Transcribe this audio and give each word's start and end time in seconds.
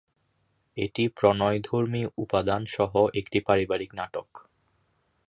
এটি 0.77 1.03
প্রণয়ধর্মী 1.09 2.01
উপাদান 2.17 2.61
সহ 2.67 2.91
একটি 3.13 3.37
পারিবারিক 3.47 3.91
নাটক। 3.95 4.29